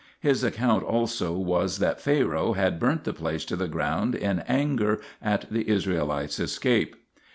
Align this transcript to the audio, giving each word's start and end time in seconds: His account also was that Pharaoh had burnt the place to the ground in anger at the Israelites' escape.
His 0.19 0.43
account 0.43 0.81
also 0.83 1.33
was 1.33 1.77
that 1.77 2.01
Pharaoh 2.01 2.53
had 2.53 2.79
burnt 2.79 3.03
the 3.03 3.13
place 3.13 3.45
to 3.45 3.55
the 3.55 3.67
ground 3.67 4.15
in 4.15 4.39
anger 4.47 4.99
at 5.21 5.45
the 5.53 5.69
Israelites' 5.69 6.39
escape. 6.39 6.95